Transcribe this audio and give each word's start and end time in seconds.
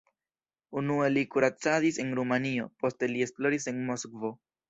Unue 0.79 1.09
li 1.11 1.23
kuracadis 1.35 2.01
en 2.05 2.09
Rumanio, 2.21 2.65
poste 2.85 3.11
li 3.13 3.23
esploris 3.29 3.71
en 3.75 3.85
Moskvo. 3.93 4.35